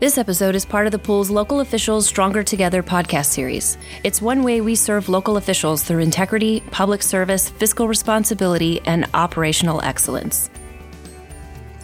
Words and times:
This 0.00 0.16
episode 0.16 0.54
is 0.54 0.64
part 0.64 0.86
of 0.86 0.92
the 0.92 0.98
pool's 0.98 1.28
Local 1.28 1.60
Officials 1.60 2.06
Stronger 2.06 2.42
Together 2.42 2.82
podcast 2.82 3.26
series. 3.26 3.76
It's 4.02 4.22
one 4.22 4.42
way 4.42 4.62
we 4.62 4.74
serve 4.74 5.10
local 5.10 5.36
officials 5.36 5.84
through 5.84 5.98
integrity, 5.98 6.60
public 6.70 7.02
service, 7.02 7.50
fiscal 7.50 7.86
responsibility, 7.86 8.80
and 8.86 9.06
operational 9.12 9.82
excellence. 9.82 10.48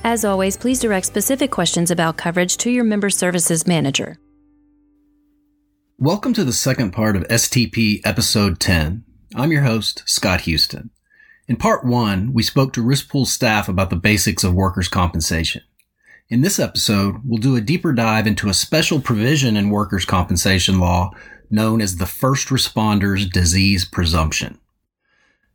As 0.02 0.24
always, 0.24 0.56
please 0.56 0.80
direct 0.80 1.04
specific 1.04 1.50
questions 1.50 1.90
about 1.90 2.16
coverage 2.16 2.56
to 2.56 2.71
your 2.71 2.84
member 2.84 3.10
services 3.10 3.66
manager. 3.66 4.17
Welcome 5.98 6.33
to 6.33 6.44
the 6.44 6.54
second 6.54 6.92
part 6.92 7.17
of 7.17 7.28
STP 7.28 8.01
Episode 8.03 8.58
10. 8.60 9.04
I'm 9.35 9.53
your 9.53 9.64
host, 9.64 10.04
Scott 10.06 10.40
Houston. 10.40 10.88
In 11.48 11.56
part 11.56 11.85
one, 11.85 12.33
we 12.33 12.42
spoke 12.42 12.72
to 12.72 12.83
Risk 12.83 13.10
Pool 13.10 13.26
staff 13.26 13.69
about 13.69 13.90
the 13.90 13.96
basics 13.96 14.42
of 14.42 14.54
workers' 14.54 14.88
compensation. 14.88 15.60
In 16.29 16.41
this 16.41 16.59
episode, 16.59 17.20
we'll 17.24 17.38
do 17.38 17.55
a 17.55 17.61
deeper 17.61 17.93
dive 17.93 18.27
into 18.27 18.48
a 18.48 18.55
special 18.55 19.01
provision 19.01 19.57
in 19.57 19.71
workers' 19.71 20.05
compensation 20.05 20.80
law 20.80 21.12
known 21.51 21.80
as 21.80 21.97
the 21.97 22.07
First 22.07 22.48
Responders 22.48 23.30
Disease 23.30 23.84
Presumption. 23.84 24.59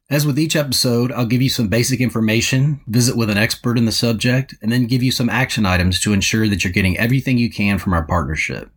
As 0.09 0.25
with 0.25 0.39
each 0.39 0.55
episode, 0.55 1.11
I'll 1.11 1.25
give 1.25 1.41
you 1.41 1.49
some 1.49 1.67
basic 1.67 1.99
information, 1.99 2.79
visit 2.87 3.17
with 3.17 3.29
an 3.29 3.37
expert 3.37 3.77
in 3.77 3.83
the 3.83 3.91
subject, 3.91 4.55
and 4.61 4.71
then 4.71 4.87
give 4.87 5.03
you 5.03 5.11
some 5.11 5.29
action 5.29 5.65
items 5.65 5.99
to 6.01 6.13
ensure 6.13 6.47
that 6.47 6.63
you're 6.63 6.71
getting 6.71 6.97
everything 6.97 7.37
you 7.37 7.51
can 7.51 7.77
from 7.77 7.91
our 7.91 8.05
partnership. 8.05 8.69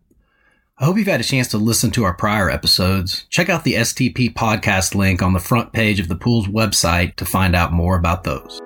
I 0.77 0.83
hope 0.83 0.97
you've 0.97 1.07
had 1.07 1.21
a 1.21 1.23
chance 1.23 1.47
to 1.49 1.57
listen 1.57 1.91
to 1.91 2.03
our 2.03 2.13
prior 2.13 2.49
episodes. 2.49 3.25
Check 3.29 3.47
out 3.47 3.63
the 3.63 3.75
STP 3.75 4.33
podcast 4.33 4.95
link 4.95 5.21
on 5.21 5.31
the 5.31 5.39
front 5.39 5.71
page 5.71 6.01
of 6.01 6.09
the 6.09 6.17
pool's 6.17 6.47
website 6.47 7.15
to 7.15 7.23
find 7.23 7.55
out 7.55 7.71
more 7.71 7.97
about 7.97 8.25
those. 8.25 8.61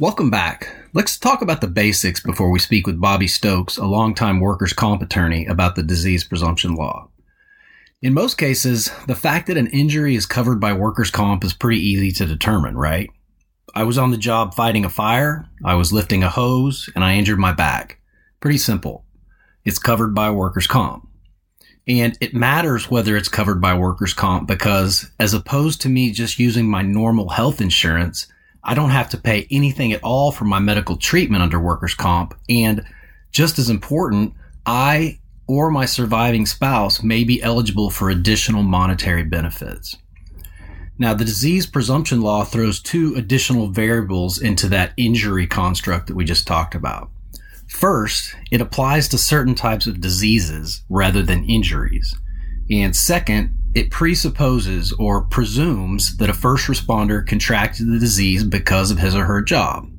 Welcome 0.00 0.28
back. 0.28 0.74
Let's 0.92 1.16
talk 1.16 1.40
about 1.40 1.60
the 1.60 1.68
basics 1.68 2.18
before 2.20 2.50
we 2.50 2.58
speak 2.58 2.84
with 2.84 3.00
Bobby 3.00 3.28
Stokes, 3.28 3.76
a 3.76 3.86
longtime 3.86 4.40
workers' 4.40 4.72
comp 4.72 5.02
attorney, 5.02 5.46
about 5.46 5.76
the 5.76 5.84
disease 5.84 6.24
presumption 6.24 6.74
law. 6.74 7.10
In 8.02 8.12
most 8.12 8.36
cases, 8.36 8.90
the 9.06 9.14
fact 9.14 9.46
that 9.46 9.56
an 9.56 9.68
injury 9.68 10.16
is 10.16 10.26
covered 10.26 10.58
by 10.58 10.72
workers' 10.72 11.12
comp 11.12 11.44
is 11.44 11.52
pretty 11.52 11.78
easy 11.78 12.10
to 12.10 12.26
determine, 12.26 12.76
right? 12.76 13.08
I 13.72 13.84
was 13.84 13.96
on 13.96 14.10
the 14.10 14.16
job 14.16 14.52
fighting 14.52 14.84
a 14.84 14.90
fire, 14.90 15.48
I 15.64 15.76
was 15.76 15.92
lifting 15.92 16.24
a 16.24 16.28
hose, 16.28 16.90
and 16.96 17.04
I 17.04 17.14
injured 17.14 17.38
my 17.38 17.52
back. 17.52 18.00
Pretty 18.40 18.58
simple. 18.58 19.04
It's 19.64 19.78
covered 19.78 20.12
by 20.12 20.28
workers' 20.32 20.66
comp. 20.66 21.06
And 21.86 22.18
it 22.20 22.34
matters 22.34 22.90
whether 22.90 23.16
it's 23.16 23.28
covered 23.28 23.60
by 23.60 23.74
workers' 23.74 24.12
comp 24.12 24.48
because 24.48 25.08
as 25.20 25.34
opposed 25.34 25.80
to 25.82 25.88
me 25.88 26.10
just 26.10 26.40
using 26.40 26.68
my 26.68 26.82
normal 26.82 27.28
health 27.28 27.60
insurance, 27.60 28.26
I 28.64 28.74
don't 28.74 28.90
have 28.90 29.10
to 29.10 29.18
pay 29.18 29.46
anything 29.50 29.92
at 29.92 30.02
all 30.02 30.32
for 30.32 30.44
my 30.44 30.58
medical 30.58 30.96
treatment 30.96 31.42
under 31.42 31.60
workers' 31.60 31.94
comp. 31.94 32.34
And 32.48 32.84
just 33.30 33.58
as 33.58 33.68
important, 33.68 34.34
I 34.64 35.18
or 35.46 35.70
my 35.70 35.84
surviving 35.84 36.46
spouse 36.46 37.02
may 37.02 37.24
be 37.24 37.42
eligible 37.42 37.90
for 37.90 38.08
additional 38.08 38.62
monetary 38.62 39.22
benefits. 39.24 39.96
Now, 40.96 41.12
the 41.12 41.24
disease 41.24 41.66
presumption 41.66 42.20
law 42.20 42.44
throws 42.44 42.80
two 42.80 43.14
additional 43.16 43.68
variables 43.68 44.40
into 44.40 44.68
that 44.68 44.92
injury 44.96 45.46
construct 45.46 46.06
that 46.06 46.16
we 46.16 46.24
just 46.24 46.46
talked 46.46 46.74
about. 46.74 47.10
First, 47.68 48.34
it 48.50 48.60
applies 48.60 49.08
to 49.08 49.18
certain 49.18 49.54
types 49.54 49.86
of 49.86 50.00
diseases 50.00 50.82
rather 50.88 51.22
than 51.22 51.44
injuries. 51.44 52.14
And 52.70 52.94
second, 52.94 53.58
it 53.74 53.90
presupposes 53.90 54.92
or 54.92 55.22
presumes 55.22 56.16
that 56.18 56.30
a 56.30 56.34
first 56.34 56.68
responder 56.68 57.26
contracted 57.26 57.88
the 57.88 57.98
disease 57.98 58.44
because 58.44 58.90
of 58.90 58.98
his 58.98 59.14
or 59.14 59.24
her 59.24 59.42
job. 59.42 59.90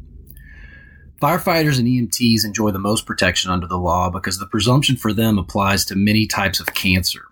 Firefighters 1.22 1.80
and 1.80 1.88
EMTs 1.88 2.46
enjoy 2.46 2.72
the 2.72 2.80
most 2.80 3.06
protection 3.06 3.52
under 3.52 3.68
the 3.68 3.78
law 3.78 4.09
because 4.09 4.40
the 4.40 4.47
presumption 4.47 4.96
for 4.96 5.12
them 5.12 5.38
applies 5.38 5.84
to 5.85 5.96
many 5.96 6.28
types 6.28 6.59
of 6.59 6.74
cancer. 6.74 7.24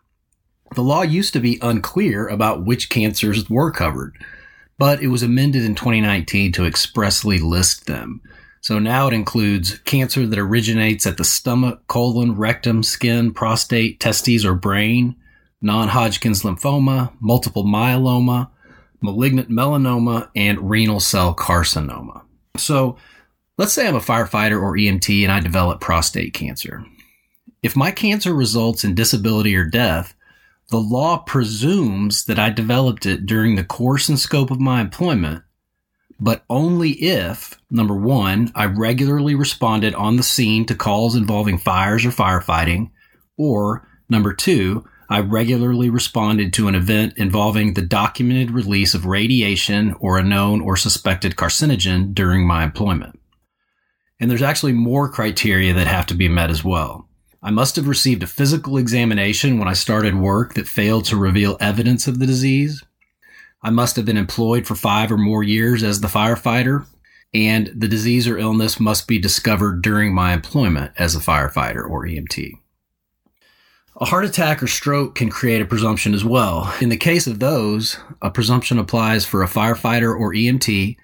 The 0.75 0.83
law 0.83 1.03
used 1.03 1.33
to 1.33 1.39
be 1.39 1.59
unclear 1.61 2.27
about 2.27 2.65
which 2.65 2.89
cancers 2.89 3.49
were 3.49 3.71
covered, 3.71 4.17
but 4.77 5.01
it 5.01 5.07
was 5.07 5.23
amended 5.23 5.63
in 5.63 5.75
2019 5.75 6.51
to 6.53 6.65
expressly 6.65 7.39
list 7.39 7.85
them. 7.85 8.21
So 8.61 8.79
now 8.79 9.07
it 9.07 9.13
includes 9.13 9.79
cancer 9.79 10.25
that 10.25 10.39
originates 10.39 11.05
at 11.05 11.17
the 11.17 11.25
stomach, 11.25 11.85
colon, 11.87 12.35
rectum, 12.35 12.81
skin, 12.81 13.33
prostate, 13.33 13.99
testes, 13.99 14.45
or 14.45 14.55
brain, 14.55 15.15
non-Hodgkin's 15.63 16.44
lymphoma, 16.44 17.12
multiple 17.19 17.63
myeloma, 17.63 18.50
malignant 19.01 19.50
melanoma, 19.50 20.29
and 20.35 20.69
renal 20.69 21.00
cell 21.00 21.34
carcinoma. 21.34 22.22
So 22.57 22.97
let's 23.57 23.74
say 23.74 23.88
I'm 23.88 23.96
a 23.96 24.00
firefighter 24.00 24.62
or 24.62 24.75
EMT 24.75 25.24
and 25.24 25.31
I 25.31 25.40
develop 25.40 25.81
prostate 25.81 26.34
cancer. 26.34 26.85
If 27.63 27.75
my 27.75 27.91
cancer 27.91 28.34
results 28.34 28.84
in 28.84 28.94
disability 28.94 29.56
or 29.56 29.63
death, 29.63 30.13
the 30.69 30.78
law 30.79 31.19
presumes 31.19 32.25
that 32.25 32.40
I 32.40 32.50
developed 32.50 33.06
it 33.06 33.25
during 33.25 33.56
the 33.56 33.63
course 33.63 34.09
and 34.09 34.19
scope 34.19 34.51
of 34.51 34.59
my 34.59 34.81
employment, 34.81 35.44
but 36.19 36.44
only 36.50 36.91
if, 36.91 37.59
number 37.69 37.95
one, 37.95 38.51
I 38.56 38.66
regularly 38.66 39.35
responded 39.35 39.94
on 39.95 40.18
the 40.18 40.24
scene 40.24 40.66
to 40.66 40.75
calls 40.75 41.16
involving 41.16 41.57
fires 41.57 42.06
or 42.06 42.09
firefighting, 42.09 42.91
or 43.38 43.88
number 44.09 44.34
two, 44.34 44.85
I 45.13 45.19
regularly 45.19 45.91
responded 45.91 46.53
to 46.53 46.68
an 46.68 46.74
event 46.74 47.13
involving 47.18 47.75
the 47.75 47.84
documented 47.84 48.50
release 48.50 48.96
of 48.96 49.06
radiation 49.06 49.96
or 50.00 50.18
a 50.18 50.24
known 50.24 50.59
or 50.59 50.75
suspected 50.75 51.35
carcinogen 51.35 52.16
during 52.16 52.47
my 52.47 52.63
employment. 52.63 53.19
And 54.19 54.31
there's 54.31 54.41
actually 54.41 54.72
more 54.72 55.07
criteria 55.07 55.72
that 55.75 55.85
have 55.85 56.07
to 56.07 56.16
be 56.16 56.29
met 56.29 56.50
as 56.50 56.63
well. 56.63 57.07
I 57.44 57.51
must 57.51 57.75
have 57.75 57.88
received 57.88 58.24
a 58.24 58.28
physical 58.28 58.75
examination 58.75 59.59
when 59.59 59.68
I 59.68 59.74
started 59.74 60.16
work 60.16 60.56
that 60.56 60.68
failed 60.68 61.06
to 61.06 61.16
reveal 61.16 61.57
evidence 61.59 62.07
of 62.07 62.18
the 62.18 62.25
disease. 62.25 62.84
I 63.62 63.69
must 63.69 63.95
have 63.97 64.06
been 64.06 64.18
employed 64.18 64.66
for 64.66 64.74
five 64.74 65.12
or 65.12 65.18
more 65.19 65.44
years 65.44 65.84
as 65.84 66.01
the 66.01 66.07
firefighter, 66.07 66.88
and 67.35 67.68
the 67.68 67.88
disease 67.88 68.28
or 68.28 68.40
illness 68.40 68.80
must 68.80 69.07
be 69.07 69.19
discovered 69.19 69.84
during 69.84 70.12
my 70.12 70.34
employment 70.34 70.91
as 70.97 71.16
a 71.16 71.19
firefighter 71.19 71.88
or 71.88 72.03
EMT. 72.07 72.53
A 74.01 74.05
heart 74.05 74.25
attack 74.25 74.63
or 74.63 74.67
stroke 74.67 75.13
can 75.13 75.29
create 75.29 75.61
a 75.61 75.65
presumption 75.65 76.15
as 76.15 76.25
well. 76.25 76.73
In 76.81 76.89
the 76.89 76.97
case 76.97 77.27
of 77.27 77.37
those, 77.37 77.97
a 78.23 78.31
presumption 78.31 78.79
applies 78.79 79.23
for 79.23 79.43
a 79.43 79.47
firefighter 79.47 80.19
or 80.19 80.33
EMT, 80.33 80.97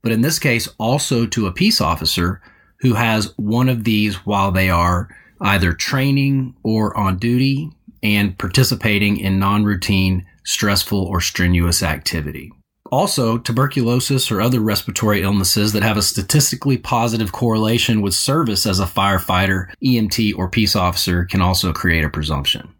but 0.00 0.12
in 0.12 0.20
this 0.20 0.38
case 0.38 0.68
also 0.78 1.26
to 1.26 1.48
a 1.48 1.52
peace 1.52 1.80
officer 1.80 2.40
who 2.80 2.94
has 2.94 3.36
one 3.36 3.68
of 3.68 3.82
these 3.82 4.24
while 4.24 4.52
they 4.52 4.70
are 4.70 5.08
either 5.40 5.72
training 5.72 6.54
or 6.62 6.96
on 6.96 7.18
duty 7.18 7.72
and 8.00 8.38
participating 8.38 9.18
in 9.18 9.40
non-routine, 9.40 10.24
stressful, 10.44 11.02
or 11.02 11.20
strenuous 11.20 11.82
activity. 11.82 12.52
Also, 12.90 13.38
tuberculosis 13.38 14.30
or 14.30 14.40
other 14.40 14.60
respiratory 14.60 15.22
illnesses 15.22 15.72
that 15.72 15.82
have 15.82 15.96
a 15.96 16.02
statistically 16.02 16.78
positive 16.78 17.32
correlation 17.32 18.00
with 18.00 18.14
service 18.14 18.66
as 18.66 18.80
a 18.80 18.86
firefighter, 18.86 19.72
EMT, 19.84 20.36
or 20.36 20.48
peace 20.48 20.76
officer 20.76 21.24
can 21.24 21.40
also 21.40 21.72
create 21.72 22.04
a 22.04 22.10
presumption. 22.10 22.74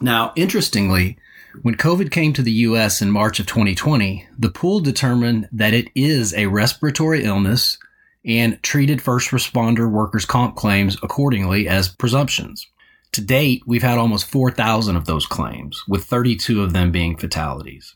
Now, 0.00 0.32
interestingly, 0.36 1.18
when 1.62 1.76
COVID 1.76 2.10
came 2.10 2.32
to 2.32 2.42
the 2.42 2.52
US 2.52 3.00
in 3.00 3.10
March 3.10 3.38
of 3.38 3.46
2020, 3.46 4.26
the 4.38 4.50
pool 4.50 4.80
determined 4.80 5.48
that 5.52 5.74
it 5.74 5.88
is 5.94 6.34
a 6.34 6.46
respiratory 6.46 7.24
illness 7.24 7.78
and 8.24 8.60
treated 8.62 9.02
first 9.02 9.30
responder 9.30 9.90
workers' 9.90 10.24
comp 10.24 10.56
claims 10.56 10.96
accordingly 11.02 11.68
as 11.68 11.88
presumptions. 11.88 12.66
To 13.12 13.20
date, 13.20 13.62
we've 13.66 13.82
had 13.82 13.98
almost 13.98 14.28
4,000 14.28 14.96
of 14.96 15.04
those 15.04 15.26
claims, 15.26 15.80
with 15.86 16.04
32 16.04 16.62
of 16.62 16.72
them 16.72 16.90
being 16.90 17.16
fatalities. 17.16 17.94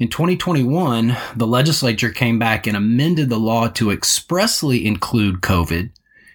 In 0.00 0.06
2021, 0.06 1.16
the 1.34 1.46
legislature 1.46 2.10
came 2.10 2.38
back 2.38 2.68
and 2.68 2.76
amended 2.76 3.28
the 3.28 3.40
law 3.40 3.66
to 3.70 3.90
expressly 3.90 4.86
include 4.86 5.40
COVID, 5.40 5.90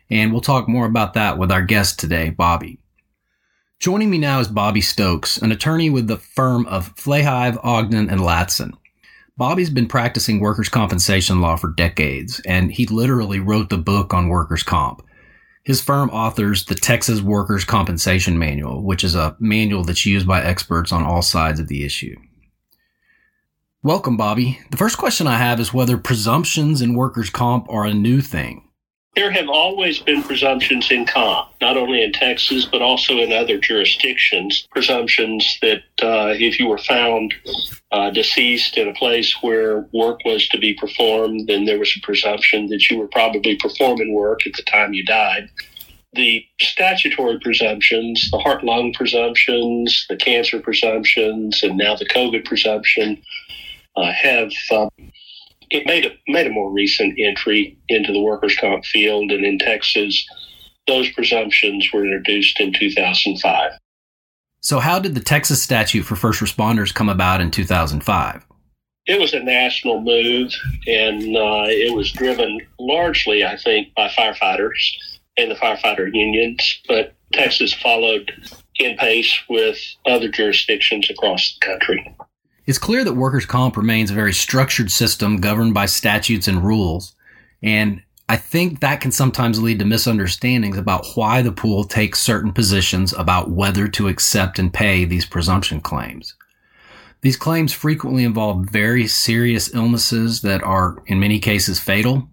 and 0.10 0.34
we'll 0.34 0.42
talk 0.42 0.68
more 0.68 0.86
about 0.86 1.14
that 1.14 1.38
with 1.38 1.50
our 1.50 1.62
guest 1.62 1.98
today, 1.98 2.30
Bobby. 2.30 2.78
Joining 3.80 4.10
me 4.10 4.18
now 4.18 4.42
is 4.42 4.50
Bobby 4.50 4.82
Stokes, 4.82 5.38
an 5.38 5.54
attorney 5.54 5.90
with 5.90 6.08
the 6.08 6.18
firm 6.18 6.66
of 6.66 6.88
Flahive, 6.98 7.58
Ogden, 7.64 8.10
and 8.10 8.20
Latson. 8.20 8.74
Bobby's 9.38 9.70
been 9.70 9.88
practicing 9.88 10.42
workers' 10.42 10.68
compensation 10.68 11.40
law 11.40 11.56
for 11.56 11.70
decades, 11.70 12.42
and 12.46 12.70
he 12.70 12.86
literally 12.88 13.40
wrote 13.40 13.70
the 13.70 13.78
book 13.78 14.14
on 14.14 14.28
workers' 14.28 14.62
comp. 14.62 15.08
His 15.64 15.80
firm 15.80 16.10
authors 16.10 16.66
the 16.66 16.76
Texas 16.76 17.22
Workers' 17.22 17.64
Compensation 17.64 18.38
Manual, 18.38 18.84
which 18.84 19.06
is 19.06 19.16
a 19.16 19.38
manual 19.40 19.86
that's 19.86 20.06
used 20.06 20.28
by 20.28 20.44
experts 20.44 20.92
on 20.92 21.04
all 21.04 21.22
sides 21.22 21.62
of 21.62 21.70
the 21.70 21.86
issue. 21.86 22.18
Welcome, 23.86 24.16
Bobby. 24.16 24.62
The 24.72 24.78
first 24.78 24.98
question 24.98 25.28
I 25.28 25.36
have 25.36 25.60
is 25.60 25.74
whether 25.74 25.98
presumptions 25.98 26.82
in 26.82 26.96
workers' 26.96 27.30
comp 27.30 27.70
are 27.70 27.84
a 27.84 27.94
new 27.94 28.22
thing. 28.22 28.70
There 29.14 29.30
have 29.30 29.50
always 29.50 30.00
been 30.00 30.24
presumptions 30.24 30.90
in 30.90 31.06
comp, 31.06 31.50
not 31.60 31.76
only 31.76 32.02
in 32.02 32.14
Texas, 32.14 32.64
but 32.64 32.82
also 32.82 33.18
in 33.18 33.34
other 33.34 33.58
jurisdictions. 33.58 34.70
Presumptions 34.72 35.58
that 35.62 35.84
uh, 36.02 36.32
if 36.34 36.62
you 36.62 36.68
were 36.68 36.78
found 36.78 37.34
uh, 37.92 38.10
deceased 38.12 38.78
in 38.78 38.88
a 38.88 38.94
place 38.94 39.36
where 39.42 39.86
work 39.92 40.24
was 40.24 40.48
to 40.48 40.58
be 40.58 40.74
performed, 40.76 41.50
then 41.50 41.66
there 41.66 41.78
was 41.78 41.94
a 41.98 42.06
presumption 42.06 42.68
that 42.68 42.90
you 42.90 42.98
were 42.98 43.10
probably 43.10 43.58
performing 43.58 44.14
work 44.14 44.48
at 44.48 44.54
the 44.54 44.64
time 44.64 44.94
you 44.94 45.04
died. 45.04 45.50
The 46.14 46.46
statutory 46.62 47.38
presumptions, 47.42 48.32
the 48.32 48.40
heart 48.40 48.64
lung 48.64 48.94
presumptions, 48.94 50.06
the 50.08 50.16
cancer 50.16 50.62
presumptions, 50.62 51.64
and 51.64 51.76
now 51.76 51.98
the 51.98 52.06
COVID 52.06 52.46
presumption 52.46 53.22
uh, 53.96 54.12
have 54.12 54.52
uh, 54.72 54.88
it 55.70 55.86
made 55.86 56.06
a 56.06 56.12
made 56.28 56.48
a 56.48 56.52
more 56.52 56.72
recent 56.72 57.18
entry 57.20 57.78
into 57.90 58.14
the 58.14 58.22
workers' 58.22 58.58
comp 58.60 58.86
field, 58.86 59.32
and 59.32 59.46
in 59.46 59.60
Texas, 59.60 60.26
those 60.88 61.10
presumptions 61.12 61.90
were 61.92 62.04
introduced 62.04 62.60
in 62.60 62.74
2005. 62.74 63.72
So, 64.62 64.80
how 64.80 65.00
did 65.00 65.16
the 65.16 65.22
Texas 65.22 65.62
statute 65.62 66.04
for 66.04 66.16
first 66.16 66.42
responders 66.42 66.94
come 66.94 67.10
about 67.10 67.42
in 67.42 67.52
2005? 67.52 68.46
It 69.06 69.20
was 69.20 69.34
a 69.34 69.44
national 69.44 70.02
move, 70.02 70.54
and 70.88 71.36
uh, 71.36 71.66
it 71.68 71.94
was 71.94 72.12
driven 72.12 72.60
largely, 72.80 73.44
I 73.44 73.58
think, 73.58 73.94
by 73.96 74.08
firefighters 74.08 74.80
and 75.38 75.52
the 75.52 75.56
firefighter 75.56 76.10
unions. 76.14 76.82
But 76.88 77.14
Texas 77.34 77.74
followed 77.74 78.32
in 78.80 78.96
pace 78.98 79.38
with 79.50 79.78
other 80.06 80.30
jurisdictions 80.30 81.10
across 81.10 81.56
the 81.56 81.66
country. 81.66 82.16
It's 82.66 82.78
clear 82.78 83.04
that 83.04 83.14
workers' 83.14 83.46
comp 83.46 83.76
remains 83.76 84.10
a 84.10 84.16
very 84.16 84.34
structured 84.34 84.92
system 84.92 85.38
governed 85.38 85.74
by 85.74 85.86
statutes 85.86 86.48
and 86.48 86.64
rules. 86.64 87.16
And 87.62 88.02
I 88.30 88.38
think 88.38 88.80
that 88.80 89.02
can 89.02 89.12
sometimes 89.12 89.62
lead 89.62 89.80
to 89.80 89.86
misunderstandings 89.86 90.78
about 90.78 91.06
why 91.16 91.42
the 91.42 91.52
pool 91.52 91.84
takes 91.84 92.22
certain 92.22 92.54
positions 92.54 93.12
about 93.14 93.52
whether 93.52 93.88
to 93.90 94.08
accept 94.08 94.60
and 94.60 94.74
pay 94.74 95.04
these 95.04 95.26
presumption 95.26 95.82
claims. 95.82 96.36
These 97.22 97.38
claims 97.38 97.74
frequently 97.74 98.24
involve 98.24 98.70
very 98.70 99.08
serious 99.08 99.74
illnesses 99.74 100.42
that 100.42 100.64
are, 100.64 101.02
in 101.08 101.20
many 101.20 101.40
cases, 101.40 101.80
fatal. 101.80 102.30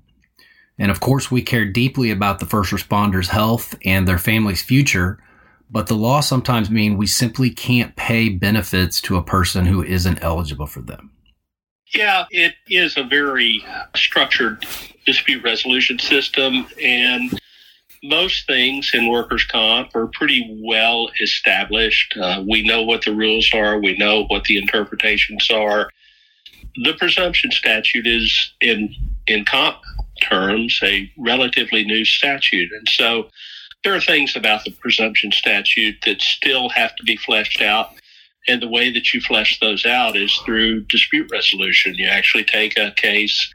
And 0.79 0.91
of 0.91 1.01
course, 1.01 1.31
we 1.31 1.43
care 1.43 1.65
deeply 1.65 2.11
about 2.11 2.39
the 2.39 2.47
first 2.47 2.73
responders' 2.73 3.29
health 3.29 3.77
and 3.85 4.07
their 4.07 4.19
family's 4.19 4.63
future, 4.63 5.19
but 5.71 5.87
the 5.87 5.95
law 5.95 6.21
sometimes 6.21 6.71
mean 6.71 6.97
we 6.97 7.07
simply 7.07 7.51
can't 7.51 7.95
pay 7.97 8.29
benefits 8.29 9.01
to 9.03 9.17
a 9.17 9.23
person 9.23 9.67
who 9.67 9.83
isn't 9.83 10.23
eligible 10.23 10.67
for 10.67 10.81
them. 10.81 11.11
Yeah, 11.95 12.27
it 12.31 12.55
is 12.69 12.97
a 12.97 13.05
very 13.05 13.65
structured 13.97 14.65
dispute 15.07 15.43
resolution 15.43 15.99
system, 15.99 16.67
and 16.83 17.39
most 18.03 18.47
things 18.47 18.93
in 18.95 19.09
workers' 19.09 19.45
comp 19.45 19.95
are 19.95 20.07
pretty 20.09 20.61
well 20.63 21.11
established. 21.21 22.17
Uh, 22.17 22.43
we 22.49 22.63
know 22.63 22.83
what 22.83 23.05
the 23.05 23.15
rules 23.15 23.51
are, 23.53 23.79
we 23.81 23.97
know 23.97 24.25
what 24.29 24.45
the 24.45 24.57
interpretations 24.57 25.51
are. 25.51 25.91
The 26.85 26.95
presumption 26.95 27.51
statute 27.51 28.07
is, 28.07 28.53
in 28.61 28.95
in 29.27 29.45
comp 29.45 29.79
terms, 30.23 30.79
a 30.83 31.11
relatively 31.19 31.85
new 31.85 32.05
statute, 32.05 32.71
and 32.73 32.89
so 32.89 33.29
there 33.85 33.95
are 33.95 34.01
things 34.01 34.37
about 34.37 34.65
the 34.65 34.73
presumption 34.73 35.33
statute 35.33 35.97
that 36.05 36.21
still 36.21 36.69
have 36.71 36.95
to 36.97 37.03
be 37.05 37.17
fleshed 37.17 37.63
out. 37.63 37.91
And 38.49 38.61
the 38.61 38.69
way 38.69 38.93
that 38.93 39.13
you 39.13 39.21
flesh 39.21 39.59
those 39.61 39.85
out 39.87 40.17
is 40.17 40.35
through 40.45 40.85
dispute 40.85 41.31
resolution. 41.31 41.95
You 41.95 42.09
actually 42.09 42.45
take 42.45 42.79
a 42.79 42.93
case 42.97 43.53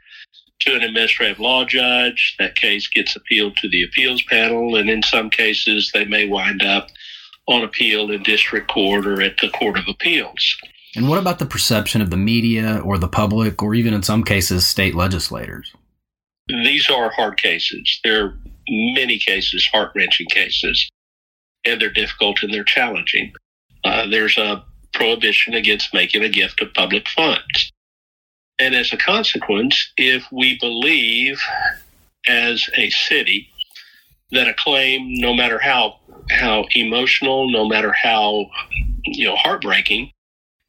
to 0.60 0.74
an 0.74 0.82
administrative 0.82 1.38
law 1.38 1.64
judge. 1.64 2.34
That 2.38 2.56
case 2.56 2.88
gets 2.88 3.14
appealed 3.14 3.56
to 3.58 3.68
the 3.68 3.82
appeals 3.82 4.22
panel. 4.22 4.76
And 4.76 4.88
in 4.88 5.02
some 5.02 5.28
cases, 5.30 5.90
they 5.92 6.04
may 6.04 6.26
wind 6.26 6.62
up 6.62 6.88
on 7.46 7.62
appeal 7.62 8.10
in 8.10 8.22
district 8.22 8.68
court 8.70 9.06
or 9.06 9.20
at 9.22 9.38
the 9.38 9.50
court 9.50 9.78
of 9.78 9.84
appeals. 9.88 10.56
And 10.96 11.08
what 11.08 11.18
about 11.18 11.38
the 11.38 11.46
perception 11.46 12.00
of 12.00 12.10
the 12.10 12.16
media 12.16 12.80
or 12.82 12.96
the 12.96 13.08
public, 13.08 13.62
or 13.62 13.74
even 13.74 13.92
in 13.92 14.02
some 14.02 14.24
cases, 14.24 14.66
state 14.66 14.94
legislators? 14.94 15.72
These 16.48 16.88
are 16.88 17.10
hard 17.10 17.36
cases. 17.36 18.00
They're 18.02 18.34
many 18.68 19.18
cases, 19.18 19.68
heart 19.72 19.92
wrenching 19.94 20.26
cases, 20.26 20.88
and 21.64 21.80
they're 21.80 21.90
difficult 21.90 22.42
and 22.42 22.52
they're 22.52 22.64
challenging. 22.64 23.32
Uh, 23.84 24.06
there's 24.08 24.38
a 24.38 24.64
prohibition 24.92 25.54
against 25.54 25.94
making 25.94 26.22
a 26.22 26.28
gift 26.28 26.60
of 26.60 26.72
public 26.74 27.08
funds. 27.08 27.72
And 28.58 28.74
as 28.74 28.92
a 28.92 28.96
consequence, 28.96 29.92
if 29.96 30.24
we 30.32 30.58
believe 30.58 31.40
as 32.26 32.68
a 32.74 32.90
city 32.90 33.50
that 34.32 34.48
a 34.48 34.54
claim, 34.54 35.14
no 35.14 35.34
matter 35.34 35.58
how 35.58 36.00
how 36.30 36.64
emotional, 36.72 37.50
no 37.50 37.68
matter 37.68 37.92
how 37.92 38.46
you 39.04 39.26
know 39.26 39.36
heartbreaking, 39.36 40.10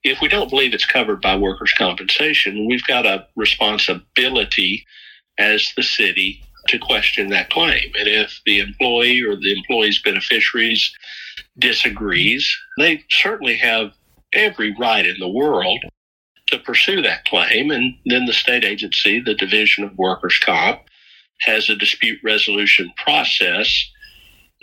if 0.04 0.22
we 0.22 0.28
don't 0.28 0.50
believe 0.50 0.74
it's 0.74 0.86
covered 0.86 1.22
by 1.22 1.36
workers' 1.36 1.74
compensation, 1.78 2.68
we've 2.68 2.86
got 2.86 3.06
a 3.06 3.28
responsibility 3.36 4.86
as 5.38 5.72
the 5.76 5.84
city 5.84 6.44
to 6.70 6.80
question 6.80 7.30
that 7.30 7.50
claim. 7.50 7.92
And 7.98 8.08
if 8.08 8.42
the 8.46 8.60
employee 8.60 9.22
or 9.22 9.36
the 9.36 9.56
employee's 9.56 10.02
beneficiaries 10.02 10.92
disagrees, 11.60 12.58
they 12.78 13.04
certainly 13.10 13.58
have 13.58 13.92
every 14.34 14.76
right 14.80 15.06
in 15.06 15.16
the 15.20 15.28
world 15.28 15.80
to 16.48 16.60
pursue 16.60 17.02
that 17.02 17.26
claim. 17.26 17.72
And 17.72 17.96
then 18.06 18.26
the 18.26 18.34
state 18.34 18.64
agency, 18.64 19.20
the 19.20 19.34
Division 19.34 19.84
of 19.84 19.98
Workers' 19.98 20.40
Comp, 20.40 20.82
has 21.42 21.70
a 21.70 21.76
dispute 21.76 22.20
resolution 22.24 22.92
process 22.98 23.90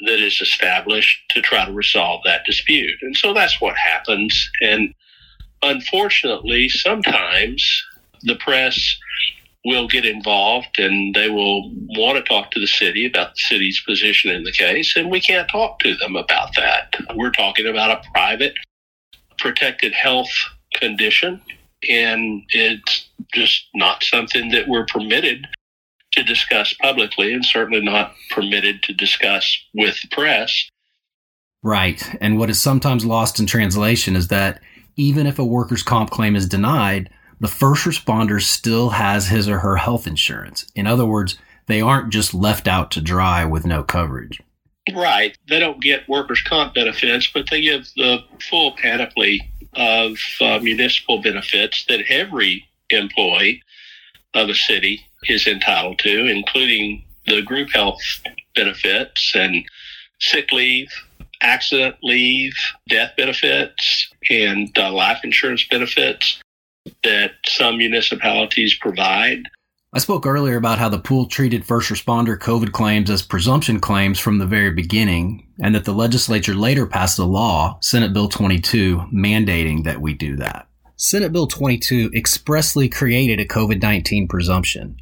that 0.07 0.21
is 0.21 0.41
established 0.41 1.21
to 1.31 1.41
try 1.41 1.65
to 1.65 1.73
resolve 1.73 2.21
that 2.25 2.45
dispute. 2.45 2.99
And 3.03 3.17
so 3.17 3.33
that's 3.33 3.61
what 3.61 3.77
happens. 3.77 4.51
And 4.61 4.93
unfortunately, 5.63 6.69
sometimes 6.69 7.85
the 8.23 8.35
press 8.37 8.99
will 9.65 9.89
get 9.89 10.05
involved 10.05 10.79
and 10.79 11.15
they 11.15 11.31
will 11.31 11.71
want 11.97 12.17
to 12.17 12.23
talk 12.23 12.51
to 12.51 12.61
the 12.61 12.67
city 12.67 13.07
about 13.07 13.33
the 13.33 13.41
city's 13.41 13.81
position 13.81 14.31
in 14.31 14.45
the 14.45 14.53
case, 14.53 14.95
and 14.97 15.11
we 15.11 15.21
can't 15.21 15.49
talk 15.49 15.79
to 15.79 15.97
them 15.97 16.17
about 16.17 16.55
that. 16.57 16.95
We're 17.15 17.31
talking 17.31 17.67
about 17.67 17.91
a 17.91 18.11
private, 18.11 18.55
protected 19.39 19.95
health 19.95 20.31
condition, 20.75 21.41
and 21.89 22.43
it's 22.51 23.09
just 23.33 23.67
not 23.75 24.03
something 24.03 24.51
that 24.51 24.69
we're 24.69 24.87
permitted 24.87 25.47
to 26.13 26.23
discuss 26.23 26.73
publicly, 26.75 27.33
and 27.33 27.45
certainly 27.45 27.81
not 27.81 28.15
permitted 28.31 28.83
to 28.85 28.93
discuss 28.93 29.59
with 29.75 30.01
the 30.01 30.09
press. 30.15 30.69
Right. 31.63 32.17
And 32.21 32.39
what 32.39 32.51
is 32.51 32.61
sometimes 32.61 33.05
lost 33.05 33.41
in 33.41 33.47
translation 33.47 34.15
is 34.15 34.29
that 34.29 34.61
even 34.97 35.27
if 35.27 35.39
a 35.39 35.45
workers' 35.45 35.83
comp 35.83 36.11
claim 36.11 36.37
is 36.37 36.47
denied, 36.47 37.11
the 37.45 37.49
first 37.49 37.85
responder 37.85 38.41
still 38.41 38.89
has 38.89 39.29
his 39.29 39.51
or 39.51 39.59
her 39.59 39.77
health 39.77 40.07
insurance. 40.07 40.65
In 40.75 40.87
other 40.87 41.05
words, 41.05 41.37
they 41.67 41.83
aren't 41.83 42.09
just 42.09 42.33
left 42.33 42.67
out 42.67 42.91
to 42.93 43.03
dry 43.03 43.45
with 43.45 43.67
no 43.67 43.83
coverage. 43.83 44.41
Right. 44.95 45.37
They 45.47 45.61
don't 45.61 45.83
get 45.83 46.09
workers' 46.09 46.41
comp 46.41 46.73
benefits, 46.75 47.31
but 47.35 47.51
they 47.51 47.61
give 47.61 47.87
the 47.97 48.21
full 48.49 48.73
panoply 48.79 49.43
of 49.75 50.17
uh, 50.41 50.59
municipal 50.61 51.21
benefits 51.21 51.85
that 51.85 52.01
every 52.09 52.67
employee 52.89 53.63
of 54.33 54.49
a 54.49 54.55
city 54.55 55.05
is 55.29 55.47
entitled 55.47 55.99
to, 55.99 56.27
including 56.27 57.05
the 57.27 57.43
group 57.43 57.69
health 57.71 58.01
benefits 58.55 59.35
and 59.35 59.67
sick 60.19 60.51
leave, 60.51 60.89
accident 61.43 61.97
leave, 62.03 62.55
death 62.89 63.13
benefits, 63.19 64.09
and 64.31 64.71
uh, 64.79 64.91
life 64.91 65.21
insurance 65.25 65.67
benefits 65.69 66.41
that 67.03 67.33
some 67.47 67.79
municipalities 67.79 68.77
provide. 68.81 69.43
I 69.93 70.01
spoke 70.01 70.27
earlier 70.27 70.57
about 70.57 70.81
how 70.81 70.89
the 70.89 70.99
pool 70.99 71.27
treated 71.27 71.65
first 71.65 71.89
responder 71.89 72.37
COVID 72.37 72.73
claims 72.73 73.09
as 73.11 73.23
presumption 73.23 73.79
claims 73.79 74.19
from 74.19 74.39
the 74.39 74.47
very 74.47 74.73
beginning, 74.73 75.47
and 75.63 75.73
that 75.75 75.85
the 75.85 75.93
legislature 75.93 76.55
later 76.55 76.85
passed 76.85 77.19
a 77.19 77.25
law, 77.25 77.79
Senate 77.81 78.13
Bill 78.13 78.29
22, 78.29 79.05
mandating 79.15 79.85
that 79.85 80.01
we 80.01 80.13
do 80.13 80.35
that. 80.37 80.67
Senate 80.97 81.33
Bill 81.33 81.47
22 81.47 82.11
expressly 82.13 82.89
created 82.89 83.39
a 83.39 83.47
COVID 83.47 83.81
19 83.81 84.27
presumption, 84.27 84.97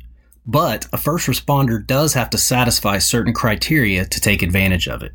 but 0.44 0.86
a 0.92 0.98
first 0.98 1.26
responder 1.26 1.84
does 1.86 2.12
have 2.14 2.28
to 2.30 2.38
satisfy 2.38 2.98
certain 2.98 3.32
criteria 3.32 4.04
to 4.04 4.20
take 4.20 4.42
advantage 4.42 4.88
of 4.88 5.02
it. 5.02 5.12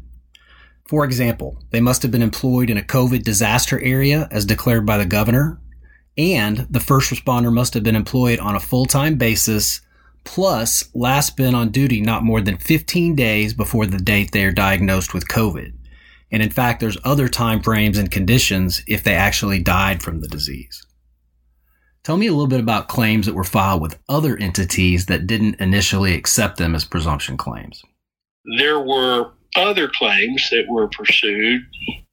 For 0.87 1.05
example, 1.05 1.61
they 1.71 1.81
must 1.81 2.01
have 2.01 2.11
been 2.11 2.21
employed 2.21 2.69
in 2.69 2.77
a 2.77 2.81
COVID 2.81 3.21
disaster 3.21 3.79
area 3.79 4.27
as 4.31 4.45
declared 4.45 4.85
by 4.85 4.97
the 4.97 5.05
governor 5.05 5.59
and 6.17 6.67
the 6.69 6.79
first 6.79 7.11
responder 7.11 7.53
must 7.53 7.73
have 7.73 7.83
been 7.83 7.95
employed 7.95 8.39
on 8.39 8.55
a 8.55 8.59
full-time 8.59 9.15
basis 9.15 9.81
plus 10.23 10.89
last 10.93 11.37
been 11.37 11.55
on 11.55 11.69
duty 11.69 12.01
not 12.01 12.23
more 12.23 12.41
than 12.41 12.57
15 12.57 13.15
days 13.15 13.53
before 13.53 13.85
the 13.85 13.97
date 13.97 14.31
they 14.31 14.43
are 14.43 14.51
diagnosed 14.51 15.13
with 15.13 15.27
COVID. 15.29 15.71
And 16.31 16.43
in 16.43 16.49
fact, 16.49 16.81
there's 16.81 16.97
other 17.05 17.29
time 17.29 17.61
frames 17.61 17.97
and 17.97 18.11
conditions 18.11 18.83
if 18.87 19.03
they 19.03 19.13
actually 19.13 19.59
died 19.63 20.03
from 20.03 20.19
the 20.19 20.27
disease. 20.27 20.85
Tell 22.03 22.17
me 22.17 22.27
a 22.27 22.31
little 22.31 22.47
bit 22.47 22.59
about 22.59 22.89
claims 22.89 23.25
that 23.25 23.35
were 23.35 23.45
filed 23.45 23.81
with 23.81 23.99
other 24.09 24.37
entities 24.37 25.05
that 25.05 25.27
didn't 25.27 25.61
initially 25.61 26.13
accept 26.13 26.57
them 26.57 26.75
as 26.75 26.83
presumption 26.83 27.37
claims. 27.37 27.81
There 28.57 28.79
were 28.79 29.31
other 29.57 29.89
claims 29.89 30.47
that 30.51 30.67
were 30.69 30.87
pursued 30.87 31.61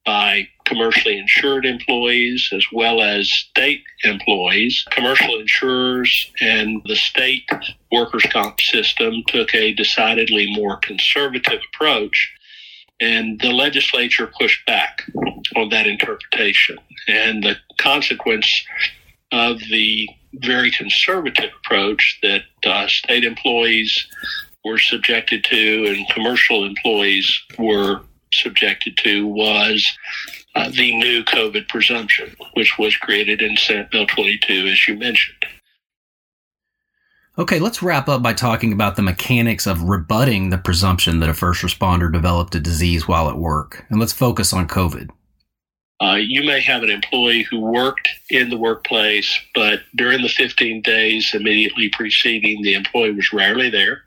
by 0.05 0.47
commercially 0.65 1.17
insured 1.17 1.65
employees 1.65 2.49
as 2.51 2.65
well 2.71 3.01
as 3.01 3.31
state 3.31 3.83
employees. 4.03 4.83
Commercial 4.91 5.39
insurers 5.39 6.31
and 6.41 6.81
the 6.85 6.95
state 6.95 7.47
workers' 7.91 8.25
comp 8.31 8.59
system 8.59 9.23
took 9.27 9.53
a 9.53 9.73
decidedly 9.73 10.51
more 10.53 10.77
conservative 10.77 11.59
approach, 11.73 12.33
and 12.99 13.39
the 13.41 13.51
legislature 13.51 14.31
pushed 14.39 14.65
back 14.65 15.03
on 15.55 15.69
that 15.69 15.87
interpretation. 15.87 16.77
And 17.07 17.43
the 17.43 17.57
consequence 17.77 18.65
of 19.31 19.59
the 19.69 20.09
very 20.33 20.71
conservative 20.71 21.51
approach 21.63 22.19
that 22.21 22.41
uh, 22.65 22.87
state 22.87 23.23
employees 23.23 24.07
were 24.65 24.79
subjected 24.79 25.43
to 25.45 25.85
and 25.87 26.09
commercial 26.09 26.65
employees 26.65 27.41
were 27.59 28.01
subjected 28.33 28.97
to 28.97 29.27
was 29.27 29.95
uh, 30.55 30.69
the 30.71 30.97
new 30.97 31.23
COVID 31.23 31.69
presumption, 31.69 32.35
which 32.55 32.77
was 32.77 32.97
created 32.97 33.41
in 33.41 33.55
Senate 33.55 33.91
Bill 33.91 34.07
22, 34.07 34.67
as 34.67 34.87
you 34.87 34.95
mentioned. 34.97 35.45
Okay, 37.37 37.59
let's 37.59 37.83
wrap 37.83 38.07
up 38.07 38.23
by 38.23 38.33
talking 38.33 38.73
about 38.73 38.95
the 38.95 39.01
mechanics 39.01 39.67
of 39.67 39.83
rebutting 39.83 40.49
the 40.49 40.57
presumption 40.57 41.19
that 41.19 41.29
a 41.29 41.33
first 41.33 41.61
responder 41.61 42.11
developed 42.11 42.55
a 42.55 42.59
disease 42.59 43.07
while 43.07 43.29
at 43.29 43.37
work. 43.37 43.85
And 43.89 43.99
let's 43.99 44.13
focus 44.13 44.53
on 44.53 44.67
COVID. 44.67 45.09
Uh, 46.01 46.15
you 46.15 46.43
may 46.43 46.61
have 46.61 46.81
an 46.81 46.89
employee 46.89 47.43
who 47.43 47.59
worked 47.59 48.09
in 48.29 48.49
the 48.49 48.57
workplace, 48.57 49.37
but 49.53 49.81
during 49.95 50.21
the 50.21 50.29
15 50.29 50.81
days 50.81 51.33
immediately 51.33 51.89
preceding, 51.89 52.61
the 52.61 52.73
employee 52.73 53.11
was 53.11 53.31
rarely 53.31 53.69
there. 53.69 54.04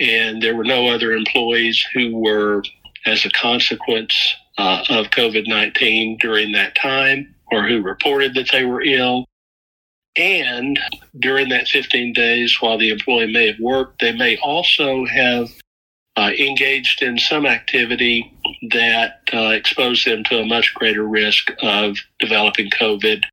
And 0.00 0.42
there 0.42 0.56
were 0.56 0.64
no 0.64 0.88
other 0.88 1.12
employees 1.12 1.84
who 1.94 2.16
were, 2.16 2.62
as 3.06 3.24
a 3.24 3.30
consequence 3.30 4.34
uh, 4.58 4.84
of 4.88 5.06
COVID 5.06 5.46
19 5.46 6.18
during 6.18 6.52
that 6.52 6.74
time 6.74 7.34
or 7.50 7.66
who 7.66 7.82
reported 7.82 8.34
that 8.34 8.50
they 8.50 8.64
were 8.64 8.82
ill. 8.82 9.24
And 10.16 10.78
during 11.18 11.48
that 11.48 11.68
15 11.68 12.12
days, 12.12 12.56
while 12.60 12.78
the 12.78 12.90
employee 12.90 13.32
may 13.32 13.48
have 13.48 13.58
worked, 13.60 14.00
they 14.00 14.12
may 14.12 14.36
also 14.38 15.04
have 15.06 15.50
uh, 16.16 16.30
engaged 16.38 17.02
in 17.02 17.18
some 17.18 17.46
activity 17.46 18.32
that 18.70 19.20
uh, 19.32 19.48
exposed 19.48 20.06
them 20.06 20.22
to 20.24 20.38
a 20.38 20.46
much 20.46 20.72
greater 20.74 21.04
risk 21.04 21.50
of 21.62 21.96
developing 22.20 22.70
COVID. 22.70 23.24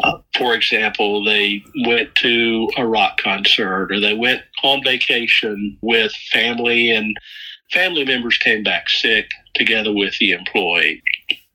Uh, 0.00 0.18
for 0.36 0.54
example, 0.54 1.24
they 1.24 1.62
went 1.86 2.14
to 2.16 2.68
a 2.76 2.86
rock 2.86 3.18
concert 3.18 3.92
or 3.92 4.00
they 4.00 4.14
went 4.14 4.42
on 4.62 4.82
vacation 4.84 5.78
with 5.82 6.12
family 6.32 6.90
and 6.90 7.16
family 7.72 8.04
members 8.04 8.36
came 8.38 8.62
back 8.62 8.88
sick 8.88 9.30
together 9.54 9.92
with 9.92 10.16
the 10.18 10.32
employee. 10.32 11.02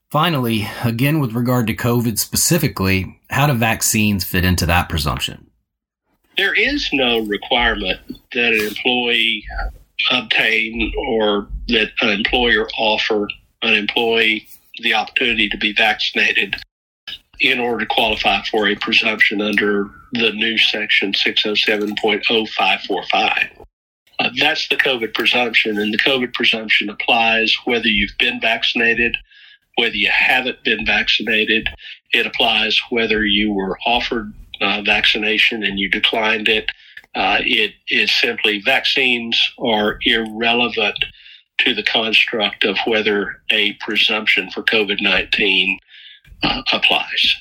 Finally, 0.10 0.67
again 0.84 1.20
with 1.20 1.34
regard 1.34 1.67
to 1.67 1.75
COVID 1.75 2.17
specifically, 2.17 3.20
how 3.29 3.48
do 3.48 3.53
vaccines 3.53 4.24
fit 4.24 4.46
into 4.46 4.65
that 4.65 4.89
presumption? 4.89 5.50
There 6.38 6.53
is 6.53 6.89
no 6.94 7.20
requirement 7.20 8.00
that 8.34 8.53
an 8.53 8.67
employee 8.67 9.44
obtain 10.12 10.94
or 11.10 11.48
that 11.67 11.91
an 12.01 12.10
employer 12.10 12.67
offer 12.77 13.27
an 13.63 13.74
employee 13.74 14.48
the 14.79 14.94
opportunity 14.94 15.50
to 15.50 15.58
be 15.58 15.74
vaccinated 15.74 16.56
in 17.41 17.60
order 17.60 17.86
to 17.86 17.94
qualify 17.94 18.41
for 18.50 18.67
a 18.67 18.75
presumption 18.75 19.41
under 19.41 19.89
the 20.13 20.32
new 20.32 20.58
section 20.58 21.12
607.0545. 21.12 23.65
Uh, 24.20 24.29
that's 24.39 24.67
the 24.70 24.75
COVID 24.75 25.13
presumption, 25.13 25.77
and 25.77 25.94
the 25.94 26.00
COVID 26.00 26.34
presumption 26.34 26.89
applies 26.89 27.56
whether 27.65 27.88
you've 27.88 28.17
been 28.17 28.41
vaccinated, 28.41 29.15
whether 29.75 29.96
you 29.96 30.10
haven't 30.10 30.63
been 30.63 30.84
vaccinated. 30.86 31.70
It 32.13 32.25
applies 32.25 32.79
whether 32.89 33.24
you 33.25 33.53
were 33.53 33.77
offered 33.86 34.34
uh, 34.60 34.82
vaccination 34.84 35.63
and 35.63 35.79
you 35.79 35.88
declined 35.89 36.50
it. 36.50 36.72
Uh, 37.13 37.38
it 37.41 37.74
is 37.89 38.12
simply 38.12 38.60
vaccines 38.62 39.53
are 39.60 40.00
irrelevant 40.03 41.06
to 41.60 41.74
the 41.74 41.84
construct 41.84 42.63
of 42.63 42.77
whether 42.86 43.41
a 43.51 43.74
presumption 43.74 44.50
for 44.51 44.63
COVID 44.63 45.01
19 45.01 45.79
uh, 46.44 46.62
applies. 46.74 47.36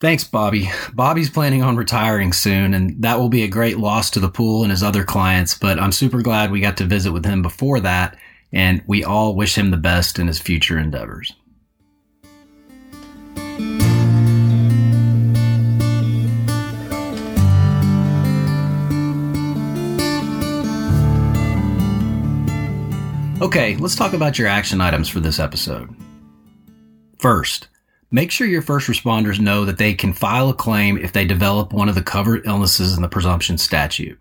Thanks, 0.00 0.24
Bobby. 0.24 0.68
Bobby's 0.92 1.30
planning 1.30 1.62
on 1.62 1.76
retiring 1.76 2.32
soon, 2.32 2.74
and 2.74 3.00
that 3.02 3.20
will 3.20 3.28
be 3.28 3.44
a 3.44 3.48
great 3.48 3.78
loss 3.78 4.10
to 4.10 4.20
the 4.20 4.28
pool 4.28 4.62
and 4.62 4.72
his 4.72 4.82
other 4.82 5.04
clients, 5.04 5.56
but 5.56 5.78
I'm 5.78 5.92
super 5.92 6.22
glad 6.22 6.50
we 6.50 6.58
got 6.58 6.76
to 6.78 6.84
visit 6.84 7.12
with 7.12 7.24
him 7.24 7.40
before 7.40 7.78
that, 7.80 8.16
and 8.52 8.82
we 8.88 9.04
all 9.04 9.36
wish 9.36 9.56
him 9.56 9.70
the 9.70 9.76
best 9.76 10.18
in 10.18 10.26
his 10.26 10.40
future 10.40 10.76
endeavors. 10.76 11.32
Okay, 23.40 23.76
let's 23.76 23.96
talk 23.96 24.12
about 24.14 24.38
your 24.38 24.48
action 24.48 24.80
items 24.80 25.08
for 25.08 25.20
this 25.20 25.38
episode. 25.38 25.94
First, 27.18 27.68
Make 28.14 28.30
sure 28.30 28.46
your 28.46 28.60
first 28.60 28.88
responders 28.88 29.40
know 29.40 29.64
that 29.64 29.78
they 29.78 29.94
can 29.94 30.12
file 30.12 30.50
a 30.50 30.54
claim 30.54 30.98
if 30.98 31.14
they 31.14 31.24
develop 31.24 31.72
one 31.72 31.88
of 31.88 31.94
the 31.94 32.02
covered 32.02 32.46
illnesses 32.46 32.94
in 32.94 33.00
the 33.00 33.08
presumption 33.08 33.56
statute. 33.56 34.20